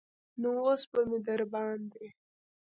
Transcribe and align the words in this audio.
نو 0.41 0.49
اوس 0.65 0.83
به 0.91 1.01
مې 1.09 1.19
درباندې. 1.27 2.07